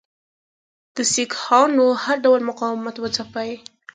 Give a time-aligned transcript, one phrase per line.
[0.95, 3.51] د سیکهانو هر ډول مقاومت وځپي.